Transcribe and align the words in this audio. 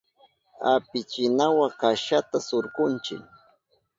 Apichinawa 0.73 1.67
kashata 1.79 2.37
surkunchi. 2.47 3.15